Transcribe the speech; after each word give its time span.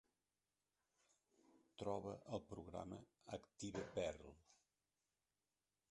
Troba 1.83 2.15
el 2.37 2.41
programa 2.55 2.99
ActivePerl 3.39 4.29